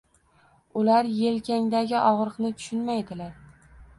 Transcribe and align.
Ular 0.83 1.09
yelkangdagi 1.17 1.99
og‘riqni 2.11 2.53
tushunmaydilar. 2.61 3.37